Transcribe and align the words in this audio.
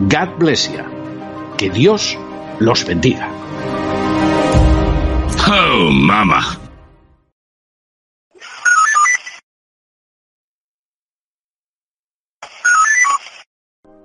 God 0.00 0.38
bless 0.38 0.68
you. 0.68 0.82
Que 1.56 1.70
Dios 1.70 2.18
los 2.58 2.84
bendiga. 2.84 3.30
Oh, 5.46 5.90
mama. 5.92 6.58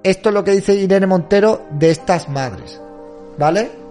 Esto 0.04 0.30
es 0.30 0.36
lo 0.36 0.44
que 0.44 0.52
dice 0.52 0.76
Irene 0.76 1.08
Montero 1.08 1.66
de 1.72 1.90
estas 1.90 2.30
madres. 2.30 2.80
¿Vale? 3.38 3.89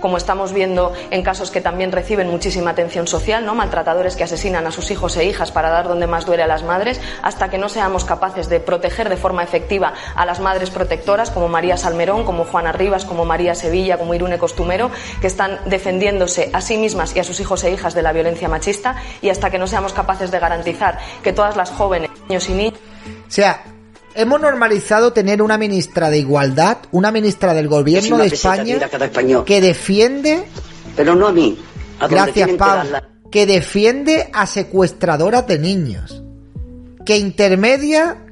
Como 0.00 0.16
estamos 0.16 0.52
viendo 0.52 0.92
en 1.10 1.22
casos 1.22 1.50
que 1.50 1.60
también 1.60 1.92
reciben 1.92 2.28
muchísima 2.28 2.70
atención 2.70 3.06
social, 3.06 3.44
¿no? 3.44 3.54
maltratadores 3.54 4.16
que 4.16 4.24
asesinan 4.24 4.66
a 4.66 4.70
sus 4.70 4.90
hijos 4.90 5.16
e 5.16 5.24
hijas 5.24 5.50
para 5.50 5.70
dar 5.70 5.88
donde 5.88 6.06
más 6.06 6.26
duele 6.26 6.42
a 6.42 6.46
las 6.46 6.62
madres, 6.62 7.00
hasta 7.22 7.50
que 7.50 7.58
no 7.58 7.68
seamos 7.68 8.04
capaces 8.04 8.48
de 8.48 8.60
proteger 8.60 9.08
de 9.08 9.16
forma 9.16 9.42
efectiva 9.42 9.92
a 10.14 10.26
las 10.26 10.40
madres 10.40 10.70
protectoras 10.70 11.30
como 11.30 11.48
María 11.48 11.76
Salmerón, 11.76 12.24
como 12.24 12.44
Juana 12.44 12.72
Rivas, 12.72 13.04
como 13.04 13.24
María 13.24 13.54
Sevilla, 13.54 13.98
como 13.98 14.14
Irune 14.14 14.38
Costumero, 14.38 14.90
que 15.20 15.26
están 15.26 15.58
defendiéndose 15.66 16.50
a 16.52 16.60
sí 16.60 16.76
mismas 16.76 17.14
y 17.16 17.20
a 17.20 17.24
sus 17.24 17.40
hijos 17.40 17.64
e 17.64 17.72
hijas 17.72 17.94
de 17.94 18.02
la 18.02 18.12
violencia 18.12 18.48
machista, 18.48 18.96
y 19.20 19.30
hasta 19.30 19.50
que 19.50 19.58
no 19.58 19.66
seamos 19.66 19.92
capaces 19.92 20.30
de 20.30 20.38
garantizar 20.38 20.98
que 21.22 21.32
todas 21.32 21.56
las 21.56 21.70
jóvenes, 21.70 22.10
niños 22.28 22.48
y 22.48 22.52
niñas 22.52 22.78
sea, 23.28 23.62
hemos 24.14 24.40
normalizado 24.40 25.12
tener 25.12 25.42
una 25.42 25.58
ministra 25.58 26.10
de 26.10 26.18
Igualdad, 26.18 26.78
una 26.90 27.10
ministra 27.10 27.54
del 27.54 27.68
Gobierno 27.68 28.18
de 28.18 28.28
que 28.28 28.34
España 28.34 29.44
que 29.44 29.60
defiende, 29.60 30.44
Pero 30.96 31.14
no 31.14 31.28
a 31.28 31.32
mí. 31.32 31.58
A 32.00 32.08
gracias 32.08 32.48
que 32.48 32.56
darla. 32.56 33.08
que 33.30 33.46
defiende 33.46 34.30
a 34.32 34.46
secuestradoras 34.46 35.46
de 35.46 35.58
niños, 35.58 36.22
que 37.04 37.16
intermedia 37.16 38.24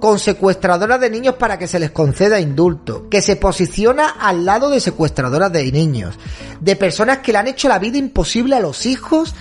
con 0.00 0.18
secuestradoras 0.18 1.00
de 1.00 1.10
niños 1.10 1.34
para 1.34 1.58
que 1.58 1.66
se 1.66 1.78
les 1.78 1.90
conceda 1.90 2.40
indulto, 2.40 3.08
que 3.08 3.20
se 3.20 3.36
posiciona 3.36 4.08
al 4.08 4.44
lado 4.44 4.70
de 4.70 4.80
secuestradoras 4.80 5.52
de 5.52 5.70
niños, 5.72 6.18
de 6.60 6.76
personas 6.76 7.18
que 7.18 7.32
le 7.32 7.38
han 7.38 7.48
hecho 7.48 7.68
la 7.68 7.78
vida 7.78 7.98
imposible 7.98 8.56
a 8.56 8.60
los 8.60 8.86
hijos, 8.86 9.34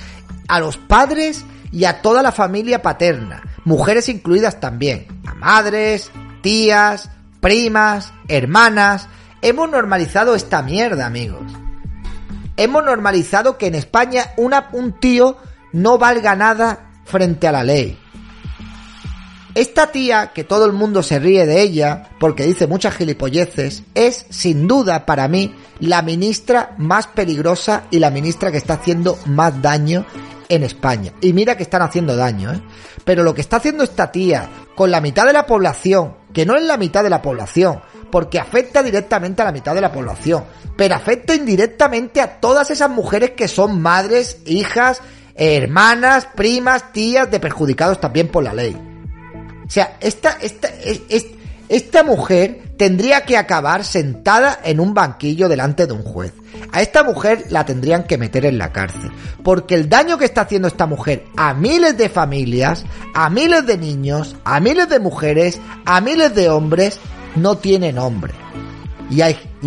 a 0.48 0.60
los 0.60 0.78
padres 0.78 1.46
y 1.72 1.86
a 1.86 2.02
toda 2.02 2.22
la 2.22 2.32
familia 2.32 2.82
paterna, 2.82 3.44
mujeres 3.68 4.08
incluidas 4.08 4.62
también, 4.62 5.08
a 5.26 5.34
madres, 5.36 6.10
tías, 6.42 7.10
primas, 7.42 8.14
hermanas. 8.30 9.10
Hemos 9.42 9.70
normalizado 9.70 10.36
esta 10.36 10.62
mierda, 10.62 11.06
amigos. 11.06 11.44
Hemos 12.56 12.86
normalizado 12.86 13.58
que 13.58 13.68
en 13.68 13.76
España 13.76 14.32
un 14.38 14.94
tío 15.02 15.36
no 15.74 15.98
valga 15.98 16.34
nada 16.34 16.92
frente 17.04 17.46
a 17.46 17.52
la 17.52 17.66
ley. 17.66 18.00
Esta 19.54 19.92
tía, 19.92 20.32
que 20.34 20.46
todo 20.46 20.66
el 20.66 20.72
mundo 20.72 21.04
se 21.04 21.20
ríe 21.20 21.46
de 21.46 21.62
ella, 21.62 22.12
porque 22.22 22.46
dice 22.46 22.68
muchas 22.68 22.96
gilipolleces, 22.96 23.84
es 23.96 24.28
sin 24.30 24.66
duda 24.68 25.06
para 25.06 25.28
mí 25.28 25.54
la 25.80 26.02
ministra 26.04 26.74
más 26.78 27.08
peligrosa 27.08 27.84
y 27.92 28.00
la 28.00 28.12
ministra 28.12 28.50
que 28.50 28.60
está 28.60 28.76
haciendo 28.76 29.18
más 29.26 29.62
daño 29.62 30.06
en 30.50 30.64
España. 30.64 31.14
Y 31.22 31.34
mira 31.34 31.56
que 31.58 31.64
están 31.64 31.82
haciendo 31.82 32.16
daño, 32.16 32.54
¿eh? 32.54 32.62
Pero 33.04 33.24
lo 33.24 33.34
que 33.34 33.42
está 33.42 33.58
haciendo 33.58 33.84
esta 33.84 34.12
tía 34.12 34.50
con 34.76 34.92
la 34.92 35.02
mitad 35.02 35.26
de 35.26 35.34
la 35.34 35.46
población, 35.46 36.16
que 36.34 36.46
no 36.46 36.56
es 36.56 36.64
la 36.64 36.78
mitad 36.78 37.04
de 37.04 37.10
la 37.10 37.22
población, 37.22 37.82
porque 38.12 38.40
afecta 38.40 38.82
directamente 38.84 39.42
a 39.42 39.46
la 39.46 39.52
mitad 39.52 39.76
de 39.76 39.82
la 39.82 39.92
población, 39.92 40.44
pero 40.78 40.96
afecta 40.96 41.34
indirectamente 41.36 42.22
a 42.22 42.40
todas 42.40 42.70
esas 42.72 42.90
mujeres 42.90 43.32
que 43.32 43.48
son 43.48 43.82
madres, 43.82 44.38
hijas, 44.46 45.02
hermanas, 45.36 46.28
primas, 46.36 46.92
tías 46.92 47.30
de 47.30 47.40
perjudicados 47.40 48.00
también 48.00 48.28
por 48.30 48.44
la 48.44 48.54
ley. 48.54 48.76
O 49.66 49.70
sea, 49.70 49.98
esta, 50.00 50.38
esta, 50.42 50.68
es- 50.70 51.02
es- 51.10 51.26
esta 51.70 52.04
mujer 52.04 52.62
tendría 52.78 53.26
que 53.26 53.36
acabar 53.36 53.84
sentada 53.84 54.60
en 54.64 54.80
un 54.80 54.94
banquillo 54.94 55.50
delante 55.50 55.86
de 55.86 55.94
un 55.94 56.04
juez. 56.04 56.34
A 56.72 56.82
esta 56.82 57.04
mujer 57.04 57.46
la 57.50 57.66
tendrían 57.66 58.04
que 58.04 58.18
meter 58.18 58.46
en 58.46 58.58
la 58.58 58.72
cárcel. 58.72 59.12
Porque 59.44 59.76
el 59.76 59.90
daño 59.90 60.18
que 60.18 60.26
está 60.26 60.42
haciendo 60.42 60.68
esta 60.70 60.86
mujer 60.86 61.26
a 61.36 61.54
miles 61.54 61.98
de 61.98 62.08
familias, 62.08 62.86
a 63.14 63.30
miles 63.30 63.66
de 63.66 63.78
niños, 63.78 64.38
a 64.46 64.60
miles 64.60 64.88
de 64.88 65.00
mujeres, 65.00 65.60
a 65.86 66.00
miles 66.00 66.34
de 66.36 66.50
hombres, 66.50 67.00
no 67.36 67.58
tiene 67.58 67.92
nombre. 67.92 68.34
Y, 69.10 69.22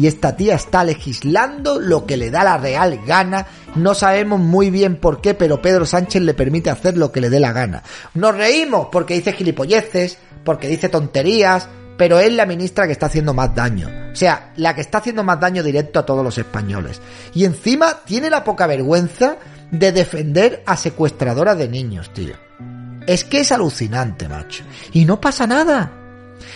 esta 0.07 0.37
tía 0.37 0.55
está 0.55 0.85
legislando 0.85 1.81
lo 1.81 2.07
que 2.07 2.17
le 2.17 2.31
da 2.31 2.45
la 2.45 2.59
real 2.59 3.01
gana. 3.07 3.47
No 3.75 3.95
sabemos 3.95 4.41
muy 4.41 4.71
bien 4.71 4.97
por 4.97 5.21
qué, 5.21 5.35
pero 5.35 5.63
Pedro 5.63 5.87
Sánchez 5.87 6.23
le 6.23 6.35
permite 6.35 6.71
hacer 6.71 6.97
lo 6.97 7.11
que 7.13 7.21
le 7.21 7.31
dé 7.31 7.41
la 7.41 7.53
gana. 7.53 7.83
Nos 8.15 8.37
reímos 8.37 8.89
porque 8.93 9.15
dice 9.15 9.33
gilipolleces, 9.33 10.19
porque 10.45 10.69
dice 10.69 10.89
tonterías, 10.89 11.69
pero 12.01 12.19
es 12.19 12.33
la 12.33 12.47
ministra 12.47 12.87
que 12.87 12.93
está 12.93 13.05
haciendo 13.05 13.35
más 13.35 13.55
daño. 13.55 13.87
O 14.11 14.17
sea, 14.17 14.53
la 14.57 14.75
que 14.75 14.81
está 14.81 14.97
haciendo 14.97 15.23
más 15.23 15.39
daño 15.39 15.63
directo 15.63 15.99
a 15.99 16.07
todos 16.07 16.25
los 16.25 16.39
españoles. 16.39 16.99
Y 17.35 17.45
encima 17.45 17.93
tiene 18.07 18.31
la 18.31 18.43
poca 18.43 18.67
vergüenza 18.67 19.37
de 19.71 19.93
defender 19.93 20.63
a 20.65 20.79
secuestradoras 20.79 21.59
de 21.59 21.69
niños, 21.69 22.11
tío. 22.15 22.37
Es 23.07 23.23
que 23.25 23.41
es 23.41 23.53
alucinante, 23.53 24.31
macho. 24.31 24.65
Y 24.95 25.05
no 25.05 25.21
pasa 25.21 25.47
nada. 25.47 25.93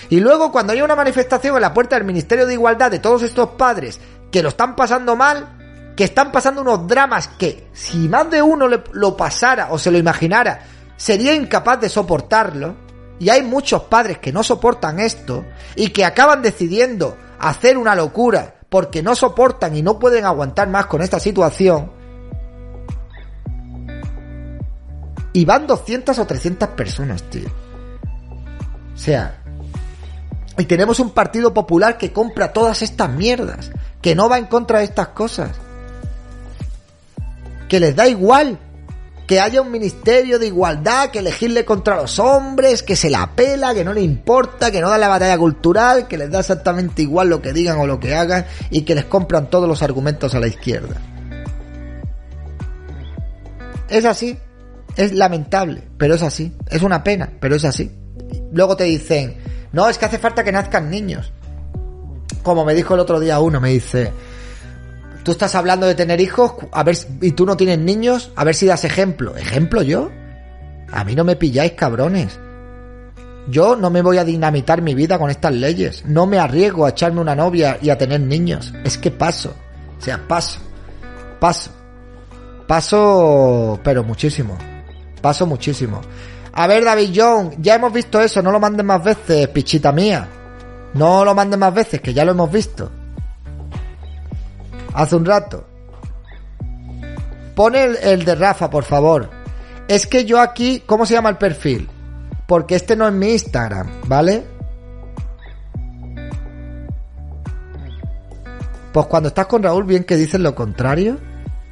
Y 0.09 0.19
luego 0.21 0.51
cuando 0.51 0.73
hay 0.73 0.81
una 0.81 0.97
manifestación 0.97 1.57
en 1.57 1.61
la 1.61 1.75
puerta 1.75 1.97
del 1.97 2.07
Ministerio 2.07 2.47
de 2.47 2.55
Igualdad 2.55 2.91
de 2.91 3.01
todos 3.01 3.23
estos 3.23 3.51
padres 3.51 4.01
que 4.33 4.43
lo 4.43 4.49
están 4.49 4.75
pasando 4.75 5.15
mal, 5.15 5.93
que 5.95 6.05
están 6.05 6.33
pasando 6.33 6.63
unos 6.63 6.89
dramas 6.89 7.29
que 7.29 7.69
si 7.75 8.09
más 8.09 8.31
de 8.31 8.41
uno 8.41 8.67
lo 8.67 9.15
pasara 9.15 9.69
o 9.73 9.79
se 9.79 9.91
lo 9.91 9.99
imaginara, 9.99 10.63
sería 10.97 11.35
incapaz 11.35 11.83
de 11.83 11.91
soportarlo. 11.91 12.84
Y 13.19 13.29
hay 13.29 13.43
muchos 13.43 13.85
padres 13.85 14.19
que 14.19 14.33
no 14.33 14.43
soportan 14.43 14.99
esto 14.99 15.45
y 15.77 15.91
que 15.91 16.05
acaban 16.05 16.43
decidiendo 16.43 17.17
hacer 17.39 17.79
una 17.79 17.95
locura 17.95 18.55
porque 18.69 19.03
no 19.03 19.15
soportan 19.15 19.77
y 19.77 19.83
no 19.83 19.99
pueden 19.99 20.25
aguantar 20.25 20.69
más 20.69 20.87
con 20.87 21.03
esta 21.03 21.21
situación. 21.21 21.91
Y 25.33 25.45
van 25.45 25.67
200 25.67 26.19
o 26.19 26.27
300 26.27 26.69
personas, 26.71 27.23
tío. 27.25 27.49
O 28.95 28.97
sea, 28.97 29.41
y 30.57 30.65
tenemos 30.65 31.01
un 31.01 31.11
partido 31.11 31.53
popular 31.53 31.99
que 31.99 32.13
compra 32.13 32.53
todas 32.53 32.83
estas 32.83 33.11
mierdas, 33.11 33.71
que 34.01 34.15
no 34.15 34.29
va 34.29 34.39
en 34.39 34.47
contra 34.47 34.79
de 34.79 34.85
estas 34.85 35.09
cosas, 35.09 35.51
que 37.69 37.81
les 37.81 37.97
da 37.97 38.07
igual 38.07 38.59
que 39.27 39.41
haya 39.41 39.63
un 39.63 39.71
ministerio 39.71 40.39
de 40.39 40.49
igualdad, 40.49 41.11
que 41.11 41.21
elegirle 41.21 41.65
contra 41.65 41.97
los 41.97 42.19
hombres, 42.19 42.83
que 42.83 42.95
se 42.95 43.09
la 43.09 43.35
pela, 43.35 43.75
que 43.75 43.85
no 43.85 43.93
le 43.93 44.03
importa, 44.03 44.71
que 44.71 44.81
no 44.81 44.91
da 44.91 44.99
la 44.99 45.09
batalla 45.09 45.39
cultural, 45.39 46.07
que 46.07 46.19
les 46.19 46.31
da 46.31 46.41
exactamente 46.41 47.03
igual 47.03 47.31
lo 47.31 47.41
que 47.41 47.53
digan 47.53 47.79
o 47.79 47.87
lo 47.87 47.99
que 47.99 48.15
hagan 48.15 48.45
y 48.71 48.83
que 48.83 48.95
les 48.95 49.07
compran 49.07 49.49
todos 49.49 49.69
los 49.69 49.83
argumentos 49.83 50.35
a 50.35 50.41
la 50.41 50.47
izquierda. 50.47 51.01
Es 53.89 54.05
así, 54.05 54.37
es 54.97 55.13
lamentable, 55.13 55.83
pero 55.97 56.15
es 56.15 56.23
así, 56.23 56.53
es 56.69 56.83
una 56.83 57.03
pena, 57.03 57.33
pero 57.41 57.57
es 57.57 57.65
así. 57.65 57.91
Luego 58.53 58.77
te 58.77 58.85
dicen, 58.85 59.37
no, 59.73 59.89
es 59.89 59.99
que 59.99 60.05
hace 60.05 60.19
falta 60.19 60.45
que 60.45 60.53
nazcan 60.53 60.91
niños. 60.91 61.33
Como 62.43 62.65
me 62.65 62.75
dijo 62.75 62.95
el 62.95 63.01
otro 63.01 63.21
día 63.21 63.41
uno, 63.41 63.61
me 63.61 63.71
dice, 63.71 64.13
Tú 65.25 65.31
estás 65.33 65.55
hablando 65.55 65.87
de 65.87 65.95
tener 65.95 66.21
hijos, 66.21 66.53
a 66.71 66.83
ver, 66.83 66.99
y 67.23 67.33
tú 67.33 67.47
no 67.47 67.57
tienes 67.57 67.79
niños, 67.79 68.31
a 68.37 68.45
ver 68.45 68.55
si 68.55 68.67
das 68.67 68.85
ejemplo. 68.85 69.35
¿Ejemplo 69.37 69.81
yo? 69.81 70.11
A 70.93 71.03
mí 71.03 71.15
no 71.15 71.25
me 71.25 71.35
pilláis, 71.35 71.73
cabrones. 71.73 72.39
Yo 73.49 73.75
no 73.75 73.89
me 73.89 74.03
voy 74.03 74.19
a 74.19 74.25
dinamitar 74.25 74.83
mi 74.83 74.95
vida 74.95 75.19
con 75.19 75.31
estas 75.31 75.55
leyes. 75.55 76.05
No 76.05 76.27
me 76.27 76.39
arriesgo 76.39 76.85
a 76.85 76.91
echarme 76.91 77.23
una 77.23 77.35
novia 77.35 77.79
y 77.81 77.89
a 77.89 77.97
tener 77.97 78.21
niños. 78.21 78.75
Es 78.85 78.99
que 78.99 79.11
paso. 79.11 79.55
O 79.99 80.03
sea, 80.03 80.29
paso. 80.29 80.61
Paso. 81.41 81.71
Paso, 82.67 83.81
pero 83.83 84.05
muchísimo. 84.05 84.59
Paso 85.23 85.47
muchísimo. 85.47 86.03
A 86.53 86.67
ver, 86.67 86.85
David 86.85 87.11
John, 87.15 87.55
ya 87.59 87.77
hemos 87.77 87.95
visto 87.95 88.21
eso. 88.21 88.43
No 88.43 88.53
lo 88.53 88.61
mandes 88.61 88.85
más 88.85 89.03
veces, 89.03 89.49
pichita 89.49 89.91
mía. 89.91 90.29
No 90.93 91.25
lo 91.25 91.35
mandes 91.35 91.59
más 91.59 91.73
veces, 91.73 92.03
que 92.03 92.13
ya 92.13 92.27
lo 92.27 92.33
hemos 92.33 92.53
visto 92.53 92.91
hace 94.95 95.17
un 95.17 95.25
rato. 95.25 95.67
Pone 97.55 97.85
el, 97.85 98.25
de 98.25 98.35
Rafa, 98.35 98.71
por 98.71 98.85
favor. 98.85 99.31
Es 99.87 100.07
que 100.07 100.25
yo 100.25 100.41
aquí, 100.41 100.83
¿cómo 100.87 101.05
se 101.07 101.15
llama 101.15 101.29
el 101.29 101.37
perfil? 101.37 101.89
Porque 102.47 102.75
este 102.75 102.97
no 102.97 103.07
es 103.07 103.13
mi 103.13 103.33
Instagram, 103.33 103.89
¿vale? 104.07 104.45
Pues 108.93 109.07
cuando 109.07 109.29
estás 109.29 109.47
con 109.47 109.63
Raúl, 109.63 109.85
bien 109.85 110.05
que 110.05 110.17
dices 110.17 110.41
lo 110.41 110.55
contrario. 110.55 111.19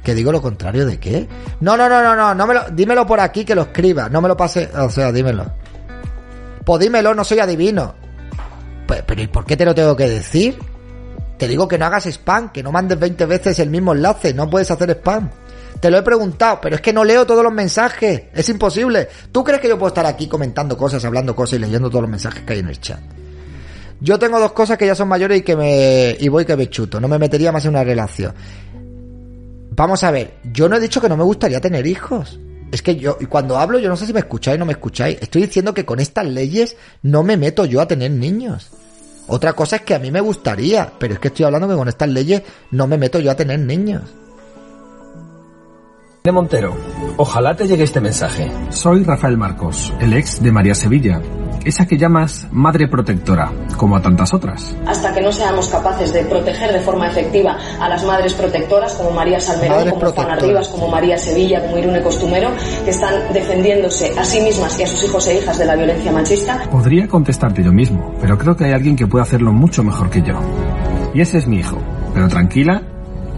¿Que 0.03 0.13
digo 0.13 0.33
lo 0.33 0.41
contrario 0.41 0.85
de 0.85 0.99
qué? 0.99 1.27
No, 1.61 1.77
no, 1.77 1.87
no, 1.87 2.03
no, 2.03 2.15
no, 2.15 2.35
no 2.35 2.47
me 2.47 2.53
lo, 2.53 2.69
dímelo 2.71 3.05
por 3.07 3.21
aquí 3.21 3.45
que 3.45 3.55
lo 3.55 3.61
escriba. 3.63 4.09
No 4.09 4.21
me 4.21 4.27
lo 4.27 4.35
pase, 4.35 4.69
o 4.75 4.89
sea, 4.89 5.11
dímelo. 5.13 5.45
Pues 6.65 6.81
dímelo, 6.81 7.13
no 7.13 7.23
soy 7.23 7.39
adivino. 7.39 7.95
Pues, 8.85 9.01
pero 9.05 9.21
¿y 9.21 9.27
por 9.27 9.45
qué 9.45 9.55
te 9.55 9.63
lo 9.63 9.73
tengo 9.73 9.95
que 9.95 10.09
decir? 10.09 10.59
Te 11.37 11.47
digo 11.47 11.67
que 11.67 11.77
no 11.77 11.85
hagas 11.85 12.05
spam, 12.05 12.51
que 12.51 12.63
no 12.63 12.71
mandes 12.71 12.99
20 12.99 13.25
veces 13.25 13.59
el 13.59 13.69
mismo 13.69 13.93
enlace, 13.93 14.33
no 14.33 14.49
puedes 14.49 14.69
hacer 14.71 14.91
spam. 14.91 15.29
Te 15.79 15.91
lo 15.91 15.97
he 15.97 16.01
preguntado, 16.01 16.59
pero 16.61 16.75
es 16.75 16.81
que 16.81 16.93
no 16.93 17.03
leo 17.03 17.25
todos 17.25 17.43
los 17.43 17.51
mensajes, 17.51 18.23
es 18.33 18.49
imposible. 18.49 19.09
¿Tú 19.31 19.43
crees 19.43 19.59
que 19.59 19.67
yo 19.67 19.77
puedo 19.77 19.89
estar 19.89 20.05
aquí 20.05 20.27
comentando 20.27 20.77
cosas, 20.77 21.03
hablando 21.03 21.35
cosas 21.35 21.59
y 21.59 21.61
leyendo 21.61 21.89
todos 21.89 22.03
los 22.03 22.11
mensajes 22.11 22.43
que 22.43 22.53
hay 22.53 22.59
en 22.59 22.69
el 22.69 22.79
chat? 22.79 23.01
Yo 23.99 24.19
tengo 24.19 24.39
dos 24.39 24.53
cosas 24.53 24.77
que 24.77 24.85
ya 24.85 24.95
son 24.95 25.07
mayores 25.07 25.39
y 25.39 25.41
que 25.41 25.55
me 25.55 26.15
y 26.19 26.27
voy 26.27 26.45
que 26.45 26.55
me 26.55 26.69
chuto, 26.69 26.99
no 26.99 27.07
me 27.07 27.17
metería 27.17 27.51
más 27.51 27.65
en 27.65 27.71
una 27.71 27.83
relación. 27.83 28.33
Vamos 29.75 30.03
a 30.03 30.11
ver, 30.11 30.35
yo 30.53 30.69
no 30.69 30.75
he 30.75 30.79
dicho 30.79 31.01
que 31.01 31.09
no 31.09 31.17
me 31.17 31.23
gustaría 31.23 31.59
tener 31.59 31.87
hijos. 31.87 32.39
Es 32.71 32.81
que 32.81 32.95
yo, 32.95 33.17
y 33.19 33.25
cuando 33.25 33.57
hablo, 33.57 33.79
yo 33.79 33.89
no 33.89 33.95
sé 33.95 34.05
si 34.05 34.13
me 34.13 34.19
escucháis 34.19 34.55
o 34.55 34.59
no 34.59 34.65
me 34.65 34.73
escucháis. 34.73 35.17
Estoy 35.21 35.43
diciendo 35.43 35.73
que 35.73 35.85
con 35.85 35.99
estas 35.99 36.25
leyes 36.25 36.75
no 37.01 37.23
me 37.23 37.37
meto 37.37 37.65
yo 37.65 37.81
a 37.81 37.87
tener 37.87 38.11
niños. 38.11 38.71
Otra 39.33 39.53
cosa 39.53 39.77
es 39.77 39.81
que 39.81 39.95
a 39.95 39.99
mí 39.99 40.11
me 40.11 40.21
gustaría, 40.21 40.93
pero 40.99 41.15
es 41.15 41.19
que 41.19 41.29
estoy 41.29 41.45
hablando 41.45 41.67
que 41.67 41.73
con 41.73 41.87
estas 41.87 42.07
leyes 42.07 42.43
no 42.69 42.85
me 42.85 42.99
meto 42.99 43.19
yo 43.19 43.31
a 43.31 43.35
tener 43.35 43.57
niños. 43.57 44.03
De 46.23 46.31
Montero, 46.31 46.77
ojalá 47.17 47.55
te 47.55 47.67
llegue 47.67 47.83
este 47.83 47.99
mensaje. 47.99 48.51
Soy 48.69 49.03
Rafael 49.03 49.35
Marcos, 49.35 49.91
el 49.99 50.13
ex 50.13 50.39
de 50.39 50.51
María 50.51 50.75
Sevilla, 50.75 51.19
esa 51.65 51.85
que 51.85 51.97
llamas 51.97 52.47
madre 52.51 52.87
protectora, 52.87 53.51
como 53.77 53.95
a 53.95 54.01
tantas 54.01 54.33
otras. 54.33 54.75
Hasta 54.85 55.13
que 55.13 55.21
no 55.21 55.31
seamos 55.31 55.67
capaces 55.69 56.13
de 56.13 56.23
proteger 56.25 56.73
de 56.73 56.79
forma 56.79 57.07
efectiva 57.07 57.57
a 57.79 57.89
las 57.89 58.03
madres 58.03 58.33
protectoras, 58.33 58.93
como 58.93 59.11
María 59.11 59.39
Salmerón, 59.39 59.89
como 59.91 60.11
Juana 60.11 60.35
Rivas, 60.35 60.67
como 60.69 60.87
María 60.89 61.17
Sevilla, 61.17 61.61
como 61.61 61.77
Irune 61.77 62.01
Costumero, 62.01 62.49
que 62.83 62.91
están 62.91 63.33
defendiéndose 63.33 64.13
a 64.17 64.23
sí 64.23 64.41
mismas 64.41 64.79
y 64.79 64.83
a 64.83 64.87
sus 64.87 65.03
hijos 65.03 65.27
e 65.27 65.37
hijas 65.39 65.57
de 65.57 65.65
la 65.65 65.75
violencia 65.75 66.11
machista. 66.11 66.63
Podría 66.71 67.07
contestarte 67.07 67.63
yo 67.63 67.71
mismo, 67.71 68.13
pero 68.19 68.37
creo 68.37 68.55
que 68.55 68.65
hay 68.65 68.71
alguien 68.71 68.95
que 68.95 69.07
puede 69.07 69.23
hacerlo 69.23 69.51
mucho 69.51 69.83
mejor 69.83 70.09
que 70.09 70.21
yo. 70.21 70.39
Y 71.13 71.21
ese 71.21 71.37
es 71.37 71.47
mi 71.47 71.57
hijo. 71.57 71.77
Pero 72.13 72.27
tranquila, 72.27 72.81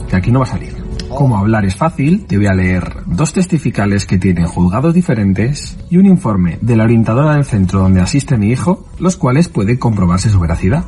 que 0.10 0.16
aquí 0.16 0.32
no 0.32 0.40
va 0.40 0.46
a 0.46 0.50
salir. 0.50 0.85
Como 1.10 1.38
hablar 1.38 1.66
es 1.66 1.76
fácil, 1.76 2.26
te 2.26 2.38
voy 2.38 2.48
a 2.48 2.54
leer 2.54 3.04
dos 3.06 3.32
testificales 3.34 4.06
que 4.06 4.18
tienen 4.18 4.48
juzgados 4.48 4.94
diferentes 4.94 5.78
y 5.90 5.98
un 5.98 6.06
informe 6.06 6.58
de 6.62 6.76
la 6.76 6.84
orientadora 6.84 7.36
del 7.36 7.46
centro 7.46 7.80
donde 7.80 8.02
asiste 8.02 8.38
mi 8.38 8.50
hijo, 8.50 8.86
los 9.00 9.16
cuales 9.16 9.48
pueden 9.48 9.78
comprobarse 9.78 10.30
su 10.30 10.40
veracidad. 10.40 10.86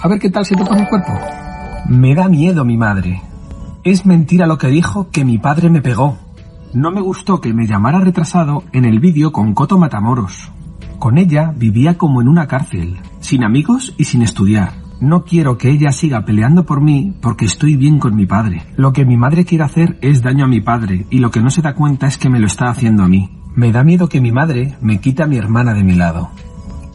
A 0.00 0.08
ver 0.08 0.18
qué 0.18 0.30
tal 0.30 0.44
se 0.44 0.54
toca 0.54 0.74
mi 0.74 0.86
cuerpo. 0.86 1.12
Me 1.88 2.14
da 2.14 2.28
miedo 2.28 2.64
mi 2.64 2.76
madre. 2.76 3.22
Es 3.82 4.06
mentira 4.06 4.46
lo 4.46 4.58
que 4.58 4.68
dijo 4.68 5.10
que 5.10 5.24
mi 5.24 5.38
padre 5.38 5.70
me 5.70 5.82
pegó. 5.82 6.18
No 6.72 6.90
me 6.90 7.00
gustó 7.00 7.40
que 7.40 7.54
me 7.54 7.66
llamara 7.66 8.00
retrasado 8.00 8.64
en 8.72 8.84
el 8.84 9.00
vídeo 9.00 9.32
con 9.32 9.54
Coto 9.54 9.78
Matamoros. 9.78 10.50
Con 10.98 11.18
ella 11.18 11.52
vivía 11.56 11.96
como 11.96 12.20
en 12.20 12.28
una 12.28 12.46
cárcel, 12.46 12.98
sin 13.20 13.44
amigos 13.44 13.94
y 13.96 14.04
sin 14.04 14.22
estudiar. 14.22 14.85
No 15.00 15.24
quiero 15.24 15.58
que 15.58 15.70
ella 15.70 15.92
siga 15.92 16.24
peleando 16.24 16.64
por 16.64 16.80
mí 16.80 17.14
porque 17.20 17.44
estoy 17.44 17.76
bien 17.76 17.98
con 17.98 18.16
mi 18.16 18.24
padre. 18.24 18.62
Lo 18.76 18.94
que 18.94 19.04
mi 19.04 19.18
madre 19.18 19.44
quiere 19.44 19.64
hacer 19.64 19.98
es 20.00 20.22
daño 20.22 20.46
a 20.46 20.48
mi 20.48 20.62
padre 20.62 21.06
y 21.10 21.18
lo 21.18 21.30
que 21.30 21.40
no 21.40 21.50
se 21.50 21.60
da 21.60 21.74
cuenta 21.74 22.06
es 22.06 22.16
que 22.16 22.30
me 22.30 22.40
lo 22.40 22.46
está 22.46 22.70
haciendo 22.70 23.02
a 23.02 23.08
mí. 23.08 23.30
Me 23.54 23.72
da 23.72 23.84
miedo 23.84 24.08
que 24.08 24.22
mi 24.22 24.32
madre 24.32 24.76
me 24.80 25.00
quita 25.00 25.24
a 25.24 25.26
mi 25.26 25.36
hermana 25.36 25.74
de 25.74 25.84
mi 25.84 25.94
lado. 25.94 26.30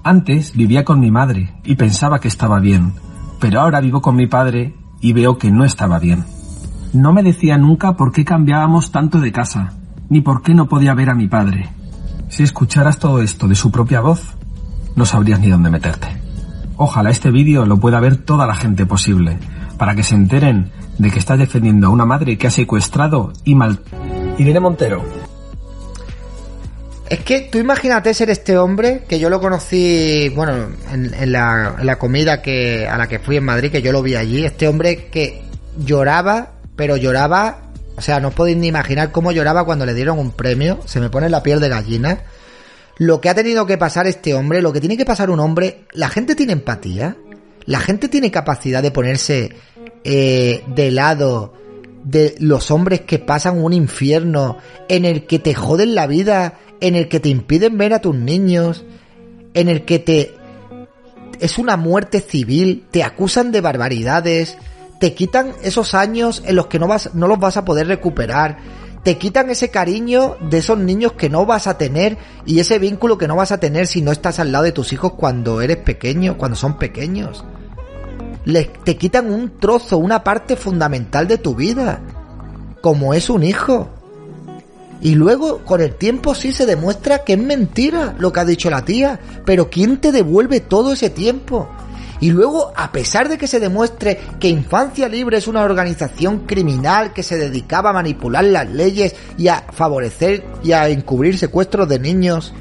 Antes 0.03 0.53
vivía 0.53 0.83
con 0.83 1.00
mi 1.00 1.12
madre 1.12 1.53
y 1.63 1.75
pensaba 1.75 2.19
que 2.19 2.27
estaba 2.27 2.59
bien, 2.59 2.94
pero 3.39 3.62
ahora 3.62 3.80
vivo 3.81 4.01
con 4.01 4.15
mi 4.15 4.25
padre 4.25 4.75
y 5.00 5.13
veo 5.13 5.38
que 5.38 5.51
no 5.51 5.63
estaba 5.63 6.00
bien. 6.00 6.24
No 6.94 7.13
me 7.13 7.21
decía 7.21 7.57
nunca 7.57 7.95
por 7.98 8.12
qué 8.12 8.25
cambiábamos 8.25 8.92
tanto 8.92 9.19
de 9.19 9.31
casa, 9.31 9.74
ni 10.09 10.21
por 10.21 10.42
qué 10.42 10.56
no 10.56 10.68
podía 10.68 10.95
ver 10.95 11.12
a 11.12 11.15
mi 11.15 11.27
padre. 11.27 11.69
Si 12.30 12.42
escucharas 12.42 12.98
todo 12.98 13.21
esto 13.21 13.48
de 13.48 13.56
su 13.56 13.71
propia 13.71 14.01
voz, 14.01 14.36
no 14.95 15.06
sabrías 15.06 15.39
ni 15.39 15.50
dónde 15.50 15.69
meterte. 15.69 16.20
Ojalá 16.83 17.11
este 17.11 17.29
vídeo 17.29 17.67
lo 17.67 17.77
pueda 17.77 17.99
ver 17.99 18.17
toda 18.17 18.47
la 18.47 18.55
gente 18.55 18.87
posible, 18.87 19.37
para 19.77 19.93
que 19.93 20.01
se 20.01 20.15
enteren 20.15 20.71
de 20.97 21.11
que 21.11 21.19
está 21.19 21.37
defendiendo 21.37 21.85
a 21.85 21.89
una 21.91 22.07
madre 22.07 22.39
que 22.39 22.47
ha 22.47 22.49
secuestrado 22.49 23.33
y 23.43 23.53
mal... 23.53 23.81
Irene 24.39 24.59
Montero. 24.59 25.05
Es 27.07 27.19
que 27.19 27.41
tú 27.51 27.59
imagínate 27.59 28.15
ser 28.15 28.31
este 28.31 28.57
hombre, 28.57 29.03
que 29.07 29.19
yo 29.19 29.29
lo 29.29 29.39
conocí, 29.39 30.29
bueno, 30.35 30.69
en, 30.91 31.31
la, 31.31 31.97
comida 31.99 32.41
que, 32.41 32.87
a 32.87 32.97
la 32.97 33.07
que 33.07 33.19
fui 33.19 33.37
en 33.37 33.43
Madrid, 33.43 33.71
que 33.71 33.83
yo 33.83 33.91
lo 33.91 34.01
vi 34.01 34.15
allí, 34.15 34.43
este 34.43 34.67
hombre 34.67 35.07
que 35.11 35.43
lloraba, 35.77 36.53
pero 36.75 36.97
lloraba, 36.97 37.59
o 37.95 38.01
sea, 38.01 38.19
no 38.19 38.31
podéis 38.31 38.57
ni 38.57 38.65
imaginar 38.65 39.11
cómo 39.11 39.31
lloraba 39.31 39.65
cuando 39.65 39.85
le 39.85 39.93
dieron 39.93 40.17
un 40.17 40.31
premio, 40.31 40.79
se 40.85 41.00
me 41.00 41.11
pone 41.11 41.29
la 41.29 41.43
piel 41.43 41.59
de 41.59 41.69
gallina 41.69 42.23
lo 42.98 43.21
que 43.21 43.29
ha 43.29 43.36
tenido 43.36 43.65
que 43.65 43.77
pasar 43.77 44.07
este 44.07 44.33
hombre, 44.33 44.62
lo 44.62 44.74
que 44.74 44.79
tiene 44.79 44.98
que 44.98 45.05
pasar 45.05 45.29
un 45.29 45.39
hombre, 45.39 45.86
la 45.93 46.10
gente 46.10 46.36
tiene 46.36 46.53
empatía, 46.53 47.17
la 47.65 47.79
gente 47.79 48.10
tiene 48.10 48.31
capacidad 48.31 48.81
de 48.83 48.91
ponerse 48.91 49.55
eh, 50.03 50.63
de 50.67 50.91
lado 50.91 51.53
de 52.03 52.36
los 52.39 52.71
hombres 52.71 53.01
que 53.01 53.19
pasan 53.19 53.63
un 53.63 53.74
infierno 53.74 54.57
en 54.89 55.05
el 55.05 55.25
que 55.25 55.39
te 55.39 55.53
joden 55.53 55.95
la 55.95 56.07
vida, 56.07 56.60
en 56.79 56.95
el 56.95 57.07
que 57.07 57.19
te 57.19 57.29
impiden 57.29 57.77
ver 57.77 57.93
a 57.93 58.01
tus 58.01 58.15
niños, 58.15 58.86
en 59.53 59.69
el 59.69 59.86
que 59.86 60.00
te... 60.00 60.33
es 61.39 61.57
una 61.57 61.77
muerte 61.77 62.19
civil, 62.21 62.86
te 62.89 63.03
acusan 63.03 63.51
de 63.51 63.62
barbaridades, 63.62 64.57
te 65.00 65.13
quitan 65.13 65.53
esos 65.63 65.93
años 65.93 66.43
en 66.45 66.55
los 66.55 66.67
que 66.67 66.79
no, 66.79 66.88
vas, 66.88 67.13
no 67.13 67.27
los 67.27 67.39
vas 67.39 67.57
a 67.57 67.65
poder 67.65 67.88
recuperar, 67.88 68.57
te 69.03 69.17
quitan 69.17 69.50
ese 69.50 69.70
cariño 69.70 70.38
de 70.50 70.60
esos 70.60 70.77
niños 70.77 71.13
que 71.13 71.29
no 71.29 71.46
vas 71.46 71.67
a 71.67 71.77
tener 71.77 72.17
y 72.46 72.60
ese 72.60 72.77
vínculo 72.77 73.17
que 73.17 73.27
no 73.27 73.36
vas 73.36 73.51
a 73.51 73.60
tener 73.60 73.88
si 73.88 74.01
no 74.01 74.12
estás 74.12 74.39
al 74.39 74.51
lado 74.51 74.65
de 74.65 74.72
tus 74.72 74.93
hijos 74.93 75.13
cuando 75.13 75.62
eres 75.62 75.77
pequeño, 75.77 76.38
cuando 76.38 76.55
son 76.55 76.77
pequeños. 76.77 77.43
Les, 78.46 78.72
te 78.84 78.98
quitan 78.98 79.31
un 79.31 79.58
trozo, 79.60 79.98
una 79.98 80.24
parte 80.24 80.55
fundamental 80.55 81.27
de 81.27 81.38
tu 81.38 81.55
vida, 81.55 82.01
como 82.81 83.13
es 83.13 83.29
un 83.29 83.43
hijo. 83.43 83.89
Y 85.01 85.15
luego, 85.15 85.60
con 85.65 85.81
el 85.81 85.96
tiempo, 85.96 86.36
sí 86.36 86.53
se 86.53 86.67
demuestra 86.67 87.24
que 87.24 87.34
es 87.34 87.39
mentira 87.39 88.15
lo 88.20 88.31
que 88.31 88.39
ha 88.39 88.46
dicho 88.46 88.70
la 88.70 88.86
tía. 88.86 89.20
Pero 89.46 89.70
¿quién 89.72 89.98
te 89.98 90.12
devuelve 90.12 90.60
todo 90.60 90.93
ese 90.93 91.10
tiempo? 91.10 91.67
Y 92.21 92.29
luego, 92.29 92.71
a 92.75 92.91
pesar 92.91 93.27
de 93.27 93.37
que 93.37 93.47
se 93.47 93.59
demuestre 93.59 94.19
que 94.39 94.47
Infancia 94.47 95.09
Libre 95.09 95.37
es 95.37 95.47
una 95.47 95.63
organización 95.63 96.45
criminal 96.45 97.13
que 97.13 97.23
se 97.23 97.35
dedicaba 97.35 97.89
a 97.89 97.93
manipular 97.93 98.43
las 98.43 98.69
leyes 98.69 99.15
y 99.39 99.47
a 99.47 99.65
favorecer 99.73 100.45
y 100.63 100.71
a 100.71 100.87
encubrir 100.87 101.39
secuestros 101.39 101.89
de 101.89 101.97
niños, 101.97 102.53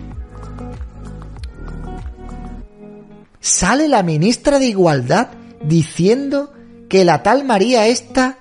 sale 3.39 3.87
la 3.87 4.03
ministra 4.03 4.59
de 4.59 4.67
Igualdad 4.67 5.29
diciendo 5.63 6.55
que 6.89 7.05
la 7.05 7.23
tal 7.23 7.45
María 7.45 7.87
esta 7.87 8.39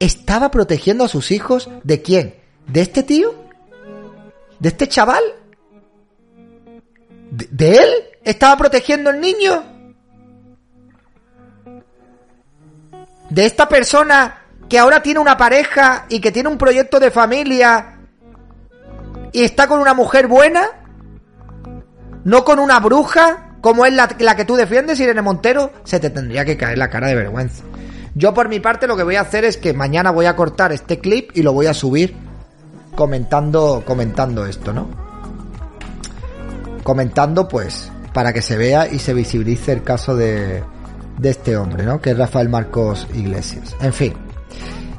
estaba 0.00 0.50
protegiendo 0.50 1.04
a 1.04 1.08
sus 1.08 1.30
hijos 1.30 1.70
de 1.84 2.02
quién? 2.02 2.34
¿De 2.66 2.80
este 2.80 3.04
tío? 3.04 3.34
¿De 4.58 4.70
este 4.70 4.88
chaval? 4.88 5.22
¿De, 7.30 7.76
él? 7.76 7.90
¿Estaba 8.24 8.56
protegiendo 8.56 9.10
al 9.10 9.20
niño? 9.20 9.75
¿De 13.36 13.44
esta 13.44 13.68
persona 13.68 14.44
que 14.66 14.78
ahora 14.78 15.02
tiene 15.02 15.20
una 15.20 15.36
pareja 15.36 16.06
y 16.08 16.20
que 16.20 16.32
tiene 16.32 16.48
un 16.48 16.56
proyecto 16.56 16.98
de 16.98 17.10
familia 17.10 17.98
y 19.30 19.44
está 19.44 19.66
con 19.66 19.78
una 19.78 19.92
mujer 19.92 20.26
buena? 20.26 20.62
¿No 22.24 22.46
con 22.46 22.58
una 22.58 22.80
bruja 22.80 23.58
como 23.60 23.84
es 23.84 23.92
la, 23.92 24.08
que 24.08 24.44
tú 24.46 24.56
defiendes, 24.56 24.98
Irene 25.00 25.20
Montero? 25.20 25.70
Se 25.84 26.00
te 26.00 26.08
tendría 26.08 26.46
que 26.46 26.56
caer 26.56 26.78
la 26.78 26.88
cara 26.88 27.08
de 27.08 27.14
vergüenza. 27.14 27.62
Yo 28.14 28.32
por 28.32 28.48
mi 28.48 28.58
parte 28.58 28.86
lo 28.86 28.96
que 28.96 29.02
voy 29.02 29.16
a 29.16 29.20
hacer 29.20 29.44
es 29.44 29.58
que 29.58 29.74
mañana 29.74 30.12
voy 30.12 30.24
a 30.24 30.34
cortar 30.34 30.72
este 30.72 30.98
clip 30.98 31.32
y 31.34 31.42
lo 31.42 31.52
voy 31.52 31.66
a 31.66 31.74
subir 31.74 32.16
comentando 32.94 33.82
comentando 33.86 34.46
esto, 34.46 34.72
¿no? 34.72 34.88
Comentando 36.82 37.46
pues 37.46 37.92
para 38.14 38.32
que 38.32 38.40
se 38.40 38.56
vea 38.56 38.88
y 38.88 38.98
se 38.98 39.12
visibilice 39.12 39.72
el 39.72 39.82
caso 39.82 40.16
de, 40.16 40.64
de 41.18 41.30
este 41.30 41.56
hombre, 41.56 41.84
¿no? 41.84 42.00
Que 42.00 42.10
es 42.10 42.18
Rafael 42.18 42.48
Marcos 42.48 43.06
Iglesias. 43.14 43.74
En 43.80 43.92
fin. 43.92 44.14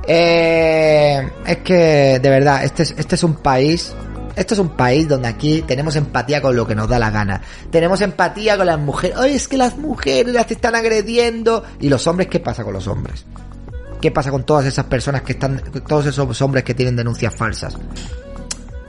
Eh, 0.07 1.29
es 1.45 1.57
que, 1.57 2.19
de 2.21 2.29
verdad, 2.29 2.63
este 2.63 2.83
es, 2.83 2.95
este 2.97 3.15
es 3.15 3.23
un 3.23 3.35
país 3.35 3.93
esto 4.37 4.53
es 4.53 4.59
un 4.59 4.69
país 4.69 5.09
donde 5.09 5.27
aquí 5.27 5.63
tenemos 5.63 5.95
empatía 5.95 6.43
con 6.43 6.55
lo 6.55 6.67
que 6.67 6.75
nos 6.75 6.87
da 6.87 6.99
la 6.99 7.09
gana. 7.09 7.41
Tenemos 7.71 8.01
empatía 8.01 8.55
con 8.55 8.67
las 8.67 8.77
mujeres. 8.77 9.17
Ay, 9.19 9.33
es 9.33 9.47
que 9.47 9.57
las 9.57 9.77
mujeres 9.77 10.31
las 10.31 10.49
están 10.51 10.75
agrediendo. 10.75 11.63
¿Y 11.79 11.89
los 11.89 12.05
hombres 12.05 12.27
qué 12.27 12.39
pasa 12.39 12.63
con 12.63 12.71
los 12.71 12.87
hombres? 12.87 13.25
¿Qué 13.99 14.11
pasa 14.11 14.29
con 14.29 14.45
todas 14.45 14.67
esas 14.67 14.85
personas 14.85 15.23
que 15.23 15.31
están, 15.31 15.59
todos 15.87 16.05
esos 16.05 16.41
hombres 16.43 16.63
que 16.63 16.75
tienen 16.75 16.95
denuncias 16.95 17.33
falsas? 17.33 17.75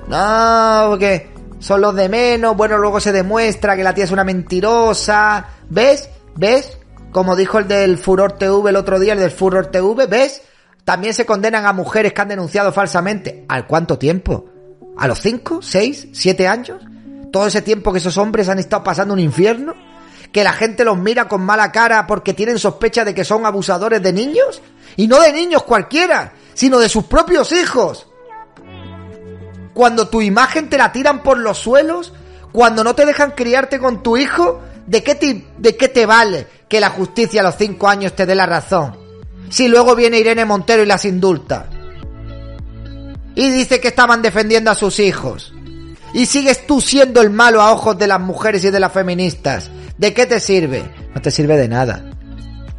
No, 0.07 0.87
porque 0.91 1.31
son 1.61 1.81
los 1.81 1.95
de 1.95 2.11
menos. 2.11 2.55
Bueno, 2.55 2.77
luego 2.77 3.01
se 3.01 3.11
demuestra 3.11 3.75
que 3.75 3.83
la 3.83 3.95
tía 3.95 4.05
es 4.05 4.11
una 4.11 4.25
mentirosa. 4.25 5.47
¿Ves? 5.71 6.11
¿Ves? 6.37 6.78
Como 7.13 7.37
dijo 7.37 7.59
el 7.59 7.69
del 7.69 7.97
Furor 7.99 8.33
TV 8.33 8.71
el 8.71 8.77
otro 8.77 8.99
día, 8.99 9.15
el 9.15 9.21
del 9.21 9.31
Furor 9.31 9.67
TV, 9.67 10.07
¿ves? 10.07 10.43
También 10.85 11.15
se 11.15 11.27
condenan 11.27 11.67
a 11.67 11.73
mujeres 11.73 12.13
que 12.13 12.21
han 12.21 12.29
denunciado 12.29 12.73
falsamente. 12.73 13.45
¿Al 13.49 13.67
cuánto 13.67 13.99
tiempo? 13.99 14.47
¿A 14.97 15.07
los 15.07 15.21
5, 15.21 15.61
6, 15.63 16.09
7 16.13 16.49
años? 16.49 16.83
¿Todo 17.33 17.47
ese 17.47 17.63
tiempo 17.63 17.93
que 17.93 17.99
esos 17.99 18.19
hombres 18.19 18.49
han 18.49 18.59
estado 18.59 18.85
pasando 18.85 19.15
un 19.15 19.21
infierno? 19.21 19.75
¿Que 20.33 20.45
la 20.45 20.53
gente 20.53 20.85
los 20.85 20.99
mira 20.99 21.29
con 21.29 21.43
mala 21.43 21.73
cara 21.73 22.07
porque 22.07 22.35
tienen 22.35 22.59
sospecha 22.59 23.05
de 23.05 23.15
que 23.15 23.25
son 23.25 23.47
abusadores 23.47 24.03
de 24.03 24.13
niños? 24.13 24.61
Y 24.97 25.09
no 25.09 25.21
de 25.21 25.33
niños 25.33 25.63
cualquiera, 25.63 26.33
sino 26.55 26.79
de 26.79 26.89
sus 26.89 27.05
propios 27.05 27.53
hijos. 27.53 28.07
Cuando 29.73 30.09
tu 30.09 30.21
imagen 30.21 30.69
te 30.69 30.77
la 30.77 30.93
tiran 30.93 31.23
por 31.23 31.39
los 31.39 31.59
suelos, 31.59 32.13
cuando 32.53 32.83
no 32.83 32.95
te 32.95 33.07
dejan 33.07 33.31
criarte 33.33 33.79
con 33.79 34.03
tu 34.03 34.17
hijo, 34.17 34.61
¿de 34.89 35.03
qué 35.03 35.89
te, 35.89 36.07
vale 36.07 36.47
que 36.69 36.81
la 36.81 36.91
justicia 36.91 37.41
a 37.41 37.45
los 37.45 37.57
5 37.57 37.89
años 37.89 38.17
te 38.17 38.27
dé 38.27 38.35
la 38.35 38.47
razón? 38.47 38.97
Si 39.51 39.69
luego 39.69 39.95
viene 39.95 40.19
Irene 40.19 40.45
Montero 40.45 40.83
y 40.83 40.87
las 40.87 41.05
indulta 41.05 41.69
y 43.35 43.51
dice 43.51 43.81
que 43.81 43.89
estaban 43.89 44.21
defendiendo 44.21 44.71
a 44.71 44.75
sus 44.75 44.99
hijos. 44.99 45.55
Y 46.13 46.27
sigues 46.27 46.67
tú 46.67 46.81
siendo 46.81 47.21
el 47.21 47.31
malo 47.31 47.63
a 47.63 47.71
ojos 47.71 47.97
de 47.99 48.07
las 48.07 48.21
mujeres 48.21 48.65
y 48.65 48.71
de 48.71 48.81
las 48.81 48.93
feministas. 48.93 49.71
¿De 49.97 50.13
qué 50.15 50.27
te 50.27 50.41
sirve? 50.41 50.83
No 51.15 51.21
te 51.21 51.31
sirve 51.31 51.57
de 51.57 51.69
nada. 51.69 52.03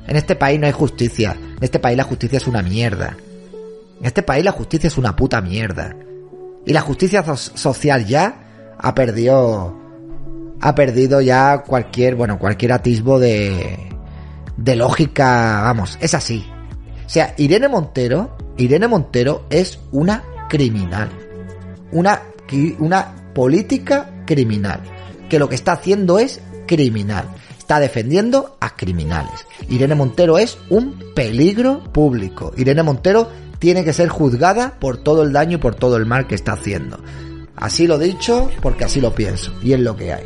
En 0.07 0.15
este 0.17 0.35
país 0.35 0.59
no 0.59 0.65
hay 0.65 0.73
justicia. 0.73 1.37
En 1.39 1.63
este 1.63 1.79
país 1.79 1.95
la 1.95 2.03
justicia 2.03 2.37
es 2.37 2.47
una 2.47 2.61
mierda. 2.61 3.15
En 3.99 4.05
este 4.05 4.23
país 4.23 4.43
la 4.43 4.51
justicia 4.51 4.87
es 4.87 4.97
una 4.97 5.15
puta 5.15 5.39
mierda. 5.41 5.95
Y 6.65 6.73
la 6.73 6.81
justicia 6.81 7.23
social 7.35 8.05
ya 8.05 8.75
ha 8.77 8.95
perdido 8.95 9.78
ha 10.61 10.75
perdido 10.75 11.21
ya 11.21 11.63
cualquier, 11.65 12.15
bueno, 12.15 12.37
cualquier 12.39 12.73
atisbo 12.73 13.19
de 13.19 13.89
de 14.63 14.75
lógica, 14.75 15.61
vamos, 15.63 15.97
es 16.01 16.13
así. 16.13 16.45
O 17.05 17.09
sea, 17.09 17.33
Irene 17.37 17.67
Montero, 17.67 18.37
Irene 18.57 18.87
Montero 18.87 19.45
es 19.49 19.79
una 19.91 20.23
criminal. 20.49 21.09
Una, 21.91 22.21
una 22.79 23.15
política 23.33 24.23
criminal. 24.25 24.81
Que 25.29 25.39
lo 25.39 25.49
que 25.49 25.55
está 25.55 25.73
haciendo 25.73 26.19
es 26.19 26.41
criminal. 26.67 27.25
Está 27.57 27.79
defendiendo 27.79 28.57
a 28.59 28.75
criminales. 28.75 29.45
Irene 29.69 29.95
Montero 29.95 30.37
es 30.37 30.57
un 30.69 31.13
peligro 31.15 31.83
público. 31.91 32.51
Irene 32.57 32.83
Montero 32.83 33.29
tiene 33.59 33.83
que 33.83 33.93
ser 33.93 34.09
juzgada 34.09 34.77
por 34.79 34.97
todo 34.97 35.23
el 35.23 35.33
daño 35.33 35.57
y 35.57 35.61
por 35.61 35.75
todo 35.75 35.97
el 35.97 36.05
mal 36.05 36.27
que 36.27 36.35
está 36.35 36.53
haciendo. 36.53 36.99
Así 37.55 37.87
lo 37.87 37.97
dicho 37.97 38.49
porque 38.61 38.85
así 38.85 39.01
lo 39.01 39.13
pienso 39.13 39.53
y 39.61 39.73
es 39.73 39.79
lo 39.79 39.95
que 39.95 40.13
hay. 40.13 40.25